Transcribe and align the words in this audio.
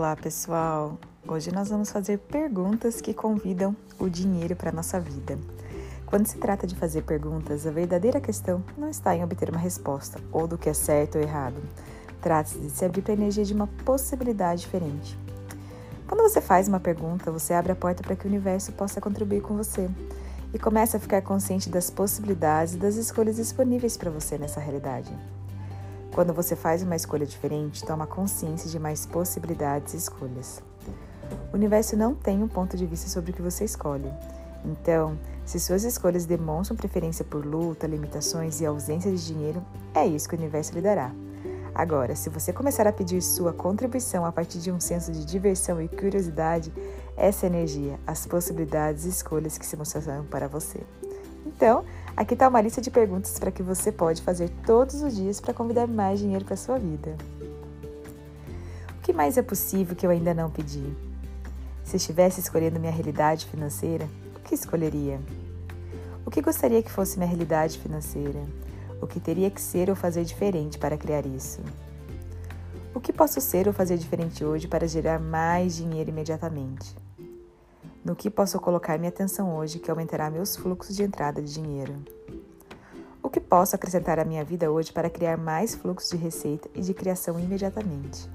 Olá, 0.00 0.16
pessoal! 0.16 0.98
Hoje 1.28 1.52
nós 1.52 1.68
vamos 1.68 1.90
fazer 1.90 2.16
perguntas 2.16 3.02
que 3.02 3.12
convidam 3.12 3.76
o 3.98 4.08
dinheiro 4.08 4.56
para 4.56 4.70
a 4.70 4.72
nossa 4.72 4.98
vida. 4.98 5.38
Quando 6.06 6.26
se 6.26 6.38
trata 6.38 6.66
de 6.66 6.74
fazer 6.74 7.02
perguntas, 7.02 7.66
a 7.66 7.70
verdadeira 7.70 8.18
questão 8.18 8.64
não 8.78 8.88
está 8.88 9.14
em 9.14 9.22
obter 9.22 9.50
uma 9.50 9.58
resposta 9.58 10.18
ou 10.32 10.48
do 10.48 10.56
que 10.56 10.70
é 10.70 10.72
certo 10.72 11.18
ou 11.18 11.20
errado. 11.22 11.60
Trata-se 12.18 12.58
de 12.60 12.70
se 12.70 12.82
abrir 12.82 13.02
para 13.02 13.12
a 13.12 13.16
energia 13.18 13.44
de 13.44 13.52
uma 13.52 13.66
possibilidade 13.84 14.62
diferente. 14.62 15.18
Quando 16.08 16.22
você 16.22 16.40
faz 16.40 16.66
uma 16.66 16.80
pergunta, 16.80 17.30
você 17.30 17.52
abre 17.52 17.72
a 17.72 17.76
porta 17.76 18.02
para 18.02 18.16
que 18.16 18.24
o 18.24 18.28
universo 18.28 18.72
possa 18.72 19.02
contribuir 19.02 19.42
com 19.42 19.54
você 19.54 19.86
e 20.54 20.58
começa 20.58 20.96
a 20.96 21.00
ficar 21.00 21.20
consciente 21.20 21.68
das 21.68 21.90
possibilidades 21.90 22.72
e 22.72 22.78
das 22.78 22.96
escolhas 22.96 23.36
disponíveis 23.36 23.98
para 23.98 24.10
você 24.10 24.38
nessa 24.38 24.60
realidade. 24.60 25.14
Quando 26.20 26.34
você 26.34 26.54
faz 26.54 26.82
uma 26.82 26.94
escolha 26.94 27.24
diferente, 27.24 27.82
toma 27.82 28.06
consciência 28.06 28.68
de 28.68 28.78
mais 28.78 29.06
possibilidades 29.06 29.94
e 29.94 29.96
escolhas. 29.96 30.62
O 31.50 31.56
universo 31.56 31.96
não 31.96 32.14
tem 32.14 32.42
um 32.42 32.46
ponto 32.46 32.76
de 32.76 32.84
vista 32.84 33.08
sobre 33.08 33.30
o 33.30 33.34
que 33.34 33.40
você 33.40 33.64
escolhe. 33.64 34.12
Então, 34.62 35.18
se 35.46 35.58
suas 35.58 35.82
escolhas 35.82 36.26
demonstram 36.26 36.76
preferência 36.76 37.24
por 37.24 37.46
luta, 37.46 37.86
limitações 37.86 38.60
e 38.60 38.66
ausência 38.66 39.10
de 39.10 39.26
dinheiro, 39.26 39.64
é 39.94 40.06
isso 40.06 40.28
que 40.28 40.34
o 40.34 40.38
universo 40.38 40.74
lhe 40.74 40.82
dará. 40.82 41.10
Agora, 41.74 42.14
se 42.14 42.28
você 42.28 42.52
começar 42.52 42.86
a 42.86 42.92
pedir 42.92 43.22
sua 43.22 43.54
contribuição 43.54 44.26
a 44.26 44.30
partir 44.30 44.58
de 44.58 44.70
um 44.70 44.78
senso 44.78 45.10
de 45.12 45.24
diversão 45.24 45.80
e 45.80 45.88
curiosidade, 45.88 46.70
essa 47.16 47.46
energia, 47.46 47.98
as 48.06 48.26
possibilidades 48.26 49.06
e 49.06 49.08
escolhas 49.08 49.56
que 49.56 49.64
se 49.64 49.74
mostrarão 49.74 50.26
para 50.26 50.46
você. 50.46 50.80
Então, 51.46 51.82
aqui 52.20 52.34
está 52.34 52.46
uma 52.48 52.60
lista 52.60 52.82
de 52.82 52.90
perguntas 52.90 53.38
para 53.38 53.50
que 53.50 53.62
você 53.62 53.90
pode 53.90 54.20
fazer 54.20 54.50
todos 54.66 55.00
os 55.00 55.16
dias 55.16 55.40
para 55.40 55.54
convidar 55.54 55.86
mais 55.86 56.18
dinheiro 56.18 56.44
para 56.44 56.54
sua 56.54 56.78
vida. 56.78 57.16
O 58.98 59.00
que 59.00 59.10
mais 59.10 59.38
é 59.38 59.42
possível 59.42 59.96
que 59.96 60.06
eu 60.06 60.10
ainda 60.10 60.34
não 60.34 60.50
pedi? 60.50 60.84
Se 61.82 61.96
estivesse 61.96 62.38
escolhendo 62.38 62.78
minha 62.78 62.92
realidade 62.92 63.46
financeira, 63.46 64.06
o 64.36 64.40
que 64.40 64.54
escolheria? 64.54 65.18
O 66.26 66.30
que 66.30 66.42
gostaria 66.42 66.82
que 66.82 66.92
fosse 66.92 67.16
minha 67.16 67.26
realidade 67.26 67.78
financeira? 67.78 68.44
O 69.00 69.06
que 69.06 69.18
teria 69.18 69.50
que 69.50 69.60
ser 69.60 69.88
ou 69.88 69.96
fazer 69.96 70.22
diferente 70.22 70.78
para 70.78 70.98
criar 70.98 71.24
isso? 71.24 71.62
O 72.94 73.00
que 73.00 73.14
posso 73.14 73.40
ser 73.40 73.66
ou 73.66 73.72
fazer 73.72 73.96
diferente 73.96 74.44
hoje 74.44 74.68
para 74.68 74.86
gerar 74.86 75.18
mais 75.18 75.74
dinheiro 75.74 76.10
imediatamente? 76.10 76.94
No 78.02 78.16
que 78.16 78.30
posso 78.30 78.58
colocar 78.58 78.98
minha 78.98 79.10
atenção 79.10 79.54
hoje 79.54 79.78
que 79.78 79.90
aumentará 79.90 80.30
meus 80.30 80.56
fluxos 80.56 80.96
de 80.96 81.02
entrada 81.02 81.42
de 81.42 81.52
dinheiro? 81.52 81.96
O 83.22 83.28
que 83.28 83.38
posso 83.38 83.76
acrescentar 83.76 84.18
à 84.18 84.24
minha 84.24 84.42
vida 84.42 84.70
hoje 84.72 84.90
para 84.90 85.10
criar 85.10 85.36
mais 85.36 85.74
fluxos 85.74 86.08
de 86.08 86.16
receita 86.16 86.66
e 86.74 86.80
de 86.80 86.94
criação 86.94 87.38
imediatamente? 87.38 88.26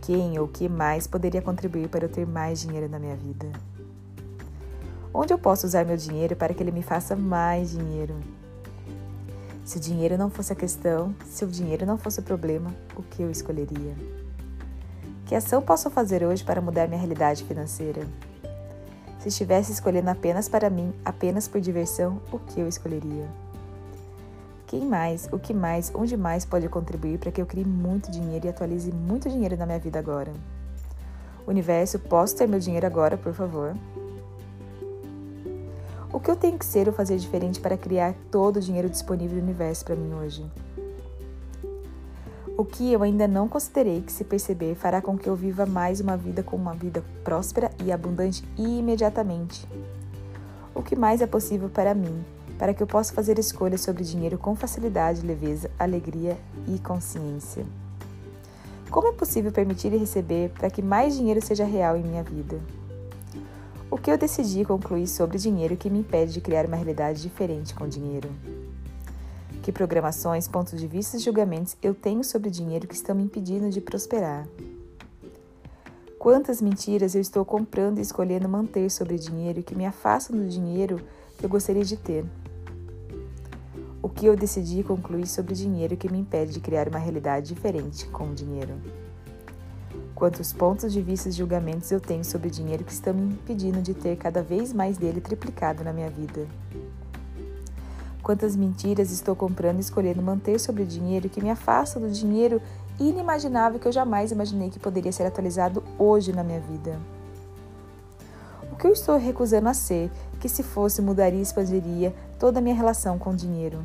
Quem 0.00 0.38
ou 0.38 0.46
que 0.46 0.68
mais 0.68 1.08
poderia 1.08 1.42
contribuir 1.42 1.88
para 1.88 2.04
eu 2.04 2.08
ter 2.08 2.24
mais 2.24 2.60
dinheiro 2.60 2.88
na 2.88 3.00
minha 3.00 3.16
vida? 3.16 3.50
Onde 5.12 5.34
eu 5.34 5.38
posso 5.38 5.66
usar 5.66 5.84
meu 5.84 5.96
dinheiro 5.96 6.36
para 6.36 6.54
que 6.54 6.62
ele 6.62 6.70
me 6.70 6.82
faça 6.82 7.16
mais 7.16 7.72
dinheiro? 7.72 8.14
Se 9.64 9.76
o 9.76 9.80
dinheiro 9.80 10.16
não 10.16 10.30
fosse 10.30 10.52
a 10.52 10.56
questão, 10.56 11.12
se 11.26 11.44
o 11.44 11.48
dinheiro 11.48 11.84
não 11.84 11.98
fosse 11.98 12.20
o 12.20 12.22
problema, 12.22 12.72
o 12.96 13.02
que 13.02 13.22
eu 13.22 13.30
escolheria? 13.30 13.96
Que 15.26 15.34
ação 15.34 15.60
posso 15.60 15.90
fazer 15.90 16.24
hoje 16.24 16.44
para 16.44 16.60
mudar 16.60 16.86
minha 16.86 17.00
realidade 17.00 17.42
financeira? 17.42 18.06
Se 19.22 19.28
estivesse 19.28 19.70
escolhendo 19.70 20.10
apenas 20.10 20.48
para 20.48 20.68
mim, 20.68 20.92
apenas 21.04 21.46
por 21.46 21.60
diversão, 21.60 22.20
o 22.32 22.40
que 22.40 22.58
eu 22.58 22.66
escolheria? 22.66 23.28
Quem 24.66 24.84
mais, 24.84 25.28
o 25.30 25.38
que 25.38 25.54
mais, 25.54 25.92
onde 25.94 26.16
mais 26.16 26.44
pode 26.44 26.68
contribuir 26.68 27.20
para 27.20 27.30
que 27.30 27.40
eu 27.40 27.46
crie 27.46 27.64
muito 27.64 28.10
dinheiro 28.10 28.46
e 28.46 28.48
atualize 28.48 28.90
muito 28.90 29.30
dinheiro 29.30 29.56
na 29.56 29.64
minha 29.64 29.78
vida 29.78 29.96
agora? 29.96 30.32
Universo, 31.46 32.00
posso 32.00 32.34
ter 32.34 32.48
meu 32.48 32.58
dinheiro 32.58 32.84
agora, 32.84 33.16
por 33.16 33.32
favor? 33.32 33.76
O 36.12 36.18
que 36.18 36.28
eu 36.28 36.34
tenho 36.34 36.58
que 36.58 36.66
ser 36.66 36.88
ou 36.88 36.92
fazer 36.92 37.16
diferente 37.16 37.60
para 37.60 37.76
criar 37.76 38.16
todo 38.28 38.56
o 38.56 38.60
dinheiro 38.60 38.90
disponível 38.90 39.38
do 39.38 39.44
universo 39.44 39.84
para 39.84 39.94
mim 39.94 40.12
hoje? 40.14 40.44
O 42.56 42.66
que 42.66 42.92
eu 42.92 43.02
ainda 43.02 43.26
não 43.26 43.48
considerei 43.48 44.02
que 44.02 44.12
se 44.12 44.24
perceber 44.24 44.74
fará 44.74 45.00
com 45.00 45.16
que 45.16 45.26
eu 45.26 45.34
viva 45.34 45.64
mais 45.64 46.00
uma 46.00 46.18
vida 46.18 46.42
com 46.42 46.54
uma 46.54 46.74
vida 46.74 47.02
próspera 47.24 47.70
e 47.82 47.90
abundante 47.90 48.44
imediatamente. 48.58 49.66
O 50.74 50.82
que 50.82 50.94
mais 50.94 51.22
é 51.22 51.26
possível 51.26 51.70
para 51.70 51.94
mim, 51.94 52.22
para 52.58 52.74
que 52.74 52.82
eu 52.82 52.86
possa 52.86 53.14
fazer 53.14 53.38
escolhas 53.38 53.80
sobre 53.80 54.04
dinheiro 54.04 54.36
com 54.36 54.54
facilidade, 54.54 55.26
leveza, 55.26 55.70
alegria 55.78 56.36
e 56.68 56.78
consciência? 56.78 57.64
Como 58.90 59.08
é 59.08 59.12
possível 59.12 59.50
permitir 59.50 59.90
e 59.94 59.96
receber 59.96 60.50
para 60.50 60.68
que 60.68 60.82
mais 60.82 61.16
dinheiro 61.16 61.40
seja 61.40 61.64
real 61.64 61.96
em 61.96 62.02
minha 62.02 62.22
vida? 62.22 62.60
O 63.90 63.96
que 63.96 64.10
eu 64.10 64.18
decidi 64.18 64.62
concluir 64.62 65.06
sobre 65.06 65.38
dinheiro 65.38 65.76
que 65.76 65.88
me 65.88 66.00
impede 66.00 66.34
de 66.34 66.40
criar 66.42 66.66
uma 66.66 66.76
realidade 66.76 67.22
diferente 67.22 67.74
com 67.74 67.88
dinheiro? 67.88 68.28
Que 69.62 69.70
programações, 69.70 70.48
pontos 70.48 70.80
de 70.80 70.88
vista 70.88 71.16
e 71.16 71.20
julgamentos 71.20 71.76
eu 71.80 71.94
tenho 71.94 72.24
sobre 72.24 72.50
dinheiro 72.50 72.88
que 72.88 72.96
estão 72.96 73.14
me 73.14 73.22
impedindo 73.22 73.70
de 73.70 73.80
prosperar? 73.80 74.44
Quantas 76.18 76.60
mentiras 76.60 77.14
eu 77.14 77.20
estou 77.20 77.44
comprando 77.44 77.98
e 77.98 78.00
escolhendo 78.00 78.48
manter 78.48 78.90
sobre 78.90 79.16
dinheiro 79.16 79.62
que 79.62 79.76
me 79.76 79.86
afastam 79.86 80.36
do 80.36 80.48
dinheiro 80.48 81.00
que 81.38 81.46
eu 81.46 81.48
gostaria 81.48 81.84
de 81.84 81.96
ter? 81.96 82.24
O 84.02 84.08
que 84.08 84.26
eu 84.26 84.34
decidi 84.34 84.82
concluir 84.82 85.28
sobre 85.28 85.54
dinheiro 85.54 85.96
que 85.96 86.10
me 86.10 86.18
impede 86.18 86.54
de 86.54 86.60
criar 86.60 86.88
uma 86.88 86.98
realidade 86.98 87.54
diferente 87.54 88.08
com 88.08 88.30
o 88.30 88.34
dinheiro? 88.34 88.74
Quantos 90.12 90.52
pontos 90.52 90.92
de 90.92 91.00
vista 91.00 91.28
e 91.28 91.32
julgamentos 91.32 91.92
eu 91.92 92.00
tenho 92.00 92.24
sobre 92.24 92.50
dinheiro 92.50 92.82
que 92.82 92.92
estão 92.92 93.14
me 93.14 93.32
impedindo 93.32 93.80
de 93.80 93.94
ter 93.94 94.16
cada 94.16 94.42
vez 94.42 94.72
mais 94.72 94.98
dele 94.98 95.20
triplicado 95.20 95.84
na 95.84 95.92
minha 95.92 96.10
vida? 96.10 96.48
Quantas 98.22 98.54
mentiras 98.54 99.10
estou 99.10 99.34
comprando 99.34 99.78
e 99.78 99.80
escolhendo 99.80 100.22
manter 100.22 100.60
sobre 100.60 100.84
o 100.84 100.86
dinheiro 100.86 101.28
que 101.28 101.42
me 101.42 101.50
afasta 101.50 101.98
do 101.98 102.08
dinheiro 102.08 102.62
inimaginável 103.00 103.80
que 103.80 103.88
eu 103.88 103.92
jamais 103.92 104.30
imaginei 104.30 104.70
que 104.70 104.78
poderia 104.78 105.10
ser 105.10 105.24
atualizado 105.24 105.82
hoje 105.98 106.32
na 106.32 106.44
minha 106.44 106.60
vida? 106.60 107.00
O 108.70 108.76
que 108.76 108.86
eu 108.86 108.92
estou 108.92 109.18
recusando 109.18 109.68
a 109.68 109.74
ser, 109.74 110.10
que 110.40 110.48
se 110.48 110.62
fosse 110.62 111.02
mudaria 111.02 111.40
e 111.40 111.42
expandiria 111.42 112.14
toda 112.38 112.60
a 112.60 112.62
minha 112.62 112.76
relação 112.76 113.18
com 113.18 113.30
o 113.30 113.36
dinheiro? 113.36 113.80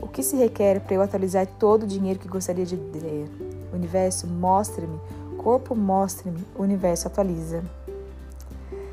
O 0.00 0.06
que 0.06 0.22
se 0.22 0.36
requer 0.36 0.80
para 0.80 0.94
eu 0.94 1.02
atualizar 1.02 1.46
todo 1.58 1.82
o 1.82 1.86
dinheiro 1.86 2.20
que 2.20 2.28
gostaria 2.28 2.64
de 2.64 2.76
ter? 2.76 3.28
Universo, 3.72 4.28
mostre-me. 4.28 5.00
Corpo, 5.36 5.74
mostre-me. 5.74 6.44
Universo, 6.56 7.08
atualiza. 7.08 7.64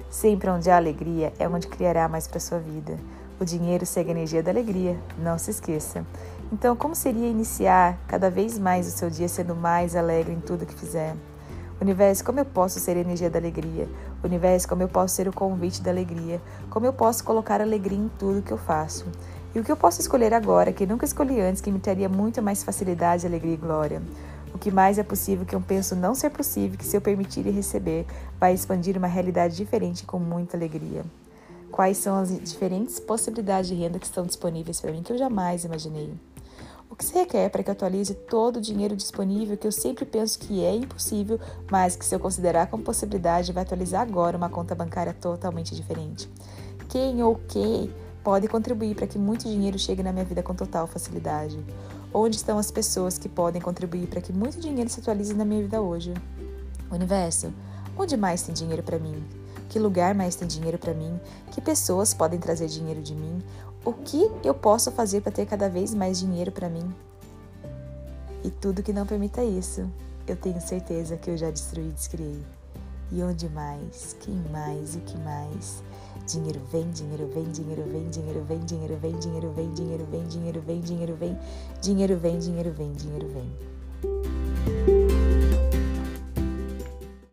Sempre 0.10 0.50
onde 0.50 0.72
há 0.72 0.78
alegria 0.78 1.32
é 1.38 1.48
onde 1.48 1.68
criará 1.68 2.10
mais 2.10 2.28
para 2.28 2.40
sua 2.40 2.58
vida. 2.58 2.98
O 3.38 3.44
dinheiro 3.44 3.86
segue 3.86 4.10
a 4.10 4.14
energia 4.14 4.42
da 4.42 4.50
alegria, 4.50 4.98
não 5.18 5.38
se 5.38 5.52
esqueça. 5.52 6.06
Então, 6.54 6.74
como 6.76 6.96
seria 6.96 7.28
iniciar 7.28 7.98
cada 8.08 8.30
vez 8.30 8.58
mais 8.58 8.88
o 8.88 8.92
seu 8.92 9.10
dia 9.10 9.28
sendo 9.28 9.54
mais 9.54 9.94
alegre 9.94 10.34
em 10.34 10.40
tudo 10.40 10.66
que 10.66 10.74
fizer? 10.74 11.16
Universo, 11.82 12.24
como 12.24 12.40
eu 12.40 12.46
posso 12.46 12.80
ser 12.80 12.96
a 12.96 13.02
energia 13.02 13.30
da 13.30 13.38
alegria? 13.38 13.90
Universo, 14.24 14.70
como 14.70 14.82
eu 14.82 14.88
posso 14.88 15.16
ser 15.16 15.28
o 15.28 15.34
convite 15.34 15.82
da 15.82 15.92
alegria? 15.92 16.42
Como 16.70 16.86
eu 16.86 16.94
posso 16.94 17.26
colocar 17.26 17.60
alegria 17.60 17.98
em 17.98 18.10
tudo 18.18 18.42
que 18.42 18.54
eu 18.54 18.58
faço? 18.58 19.06
E 19.54 19.60
o 19.60 19.64
que 19.64 19.72
eu 19.72 19.76
posso 19.76 20.00
escolher 20.00 20.34
agora, 20.34 20.72
que 20.72 20.86
nunca 20.86 21.04
escolhi 21.04 21.42
antes, 21.42 21.62
que 21.62 21.72
me 21.72 21.80
traria 21.80 22.08
muito 22.08 22.42
mais 22.42 22.64
facilidade, 22.64 23.28
alegria 23.28 23.56
e 23.56 23.58
glória? 23.58 24.02
O 24.54 24.58
que 24.58 24.72
mais 24.72 24.98
é 24.98 25.04
possível 25.04 25.46
que 25.46 25.54
eu 25.54 25.60
penso 25.60 25.94
não 25.94 26.16
ser 26.16 26.30
possível, 26.30 26.78
que 26.78 26.86
se 26.86 26.96
eu 26.96 27.02
permitir 27.02 27.46
e 27.46 27.52
receber, 27.52 28.06
vai 28.40 28.54
expandir 28.54 28.98
uma 28.98 29.08
realidade 29.08 29.58
diferente 29.58 30.06
com 30.06 30.18
muita 30.18 30.56
alegria? 30.56 31.04
Quais 31.76 31.98
são 31.98 32.18
as 32.18 32.30
diferentes 32.30 33.02
possibilidades 33.02 33.70
de 33.70 33.76
renda 33.76 34.00
que 34.00 34.06
estão 34.06 34.26
disponíveis 34.26 34.80
para 34.80 34.94
mim 34.94 35.04
que 35.04 35.12
eu 35.12 35.18
jamais 35.18 35.66
imaginei. 35.66 36.10
O 36.90 36.96
que 36.96 37.04
se 37.04 37.14
requer 37.14 37.50
para 37.50 37.62
que 37.62 37.70
eu 37.70 37.74
atualize 37.74 38.14
todo 38.14 38.56
o 38.56 38.62
dinheiro 38.62 38.96
disponível 38.96 39.58
que 39.58 39.68
eu 39.68 39.74
sempre 39.74 40.06
penso 40.06 40.40
que 40.40 40.64
é 40.64 40.74
impossível, 40.74 41.38
mas 41.70 41.98
que 41.98 42.06
se 42.06 42.16
eu 42.16 42.20
considerar 42.20 42.68
como 42.68 42.82
possibilidade 42.82 43.52
vai 43.52 43.64
atualizar 43.64 44.04
agora 44.04 44.38
uma 44.38 44.48
conta 44.48 44.74
bancária 44.74 45.14
totalmente 45.14 45.76
diferente. 45.76 46.30
Quem 46.88 47.22
ou 47.22 47.36
que 47.36 47.94
pode 48.24 48.48
contribuir 48.48 48.96
para 48.96 49.06
que 49.06 49.20
muito 49.20 49.44
dinheiro 49.44 49.78
chegue 49.78 50.02
na 50.02 50.14
minha 50.14 50.24
vida 50.24 50.42
com 50.42 50.56
total 50.56 50.88
facilidade? 50.88 51.60
Onde 52.14 52.38
estão 52.38 52.58
as 52.58 52.72
pessoas 52.72 53.18
que 53.18 53.28
podem 53.28 53.62
contribuir 53.62 54.08
para 54.08 54.22
que 54.22 54.32
muito 54.32 54.62
dinheiro 54.62 54.90
se 54.90 55.02
atualize 55.02 55.34
na 55.34 55.44
minha 55.44 55.62
vida 55.62 55.82
hoje? 55.82 56.14
Universo, 56.90 57.54
onde 57.98 58.16
mais 58.16 58.44
tem 58.44 58.56
dinheiro 58.56 58.82
para 58.82 58.98
mim? 58.98 59.45
Que 59.76 59.80
lugar 59.80 60.16
mais 60.16 60.38
tem 60.38 60.48
dinheiro 60.48 60.80
para 60.80 60.94
mim? 60.94 61.20
Que 61.52 61.60
pessoas 61.60 62.14
podem 62.14 62.40
trazer 62.40 62.68
dinheiro 62.70 63.02
de 63.02 63.14
mim? 63.14 63.44
O 63.84 63.92
que 63.92 64.32
eu 64.42 64.54
posso 64.54 64.90
fazer 64.90 65.20
para 65.20 65.34
ter 65.34 65.46
cada 65.46 65.68
vez 65.68 65.94
mais 65.94 66.18
dinheiro 66.18 66.50
para 66.50 66.70
mim? 66.70 66.96
E 68.42 68.50
tudo 68.50 68.82
que 68.82 68.94
não 68.94 69.06
permita 69.06 69.44
isso, 69.44 69.86
eu 70.26 70.38
tenho 70.38 70.62
certeza 70.62 71.18
que 71.18 71.30
eu 71.30 71.36
já 71.36 71.52
destruí 71.52 71.90
e 71.90 71.92
descriei. 71.92 72.42
E 73.12 73.22
onde 73.22 73.50
mais? 73.50 74.16
Quem 74.22 74.42
mais? 74.50 74.96
O 74.96 75.02
que 75.02 75.18
mais? 75.18 75.84
Dinheiro 76.26 76.62
vem, 76.72 76.90
dinheiro 76.92 77.28
vem, 77.28 77.52
dinheiro 77.52 77.84
vem, 77.84 78.10
dinheiro 78.10 78.46
vem, 78.48 78.60
dinheiro 78.62 78.98
vem, 78.98 79.20
dinheiro 79.20 79.52
vem, 79.54 79.74
dinheiro 79.74 80.08
vem, 80.16 80.24
dinheiro 80.30 80.62
vem, 80.62 80.80
dinheiro 80.80 81.16
vem, 81.18 81.38
dinheiro 81.82 82.18
vem, 82.18 82.40
dinheiro 82.40 82.72
vem, 82.72 82.94
dinheiro 82.94 83.28
vem. 83.28 83.75